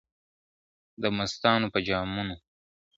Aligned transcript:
دمستانو 1.03 1.67
په 1.73 1.79
جامونو.. 1.87 2.35